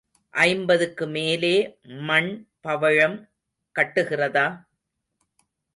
ஐம்பதுக்கு 0.33 1.05
மேலே 1.07 1.53
மண் 1.83 2.31
பவழம் 2.61 3.17
கட்டுகிறதா? 3.75 4.47